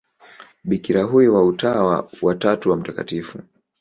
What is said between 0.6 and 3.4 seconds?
Bikira huyo wa Utawa wa Tatu wa Mt.